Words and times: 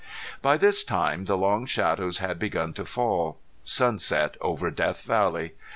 By 0.41 0.57
this 0.57 0.83
time 0.83 1.25
the 1.25 1.37
long 1.37 1.67
shadows 1.67 2.17
had 2.17 2.39
begun 2.39 2.73
to 2.73 2.85
fall. 2.85 3.37
Sunset 3.63 4.35
over 4.41 4.71
Death 4.71 5.03
Valley! 5.03 5.51